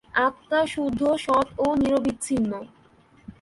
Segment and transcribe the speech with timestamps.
[0.09, 2.51] আত্মা শুদ্ধ, সৎ ও নিরবচ্ছিন্ন।